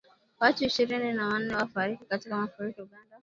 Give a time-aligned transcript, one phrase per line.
[0.39, 3.17] Watu ishirini na wanne wafariki katika mafuriko Uganda.